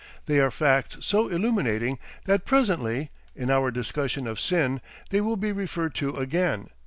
[0.25, 4.81] They are facts so illuminating that presently, in our discussion of sin,
[5.11, 6.69] they will be referred to again.